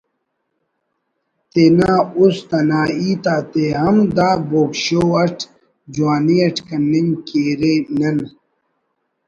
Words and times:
تینا 1.51 1.95
است 2.21 2.49
انا 2.57 2.81
ہیت 2.97 3.23
آتے 3.35 3.65
ہم 3.81 3.97
دا 4.15 4.29
”بوگ 4.49 4.71
شو“ 4.83 5.01
اٹ 5.23 5.37
جوانی 5.93 6.37
اٹ 6.45 6.57
کننگ 6.67 7.11
کیرے 7.27 7.73
نن 7.99 8.17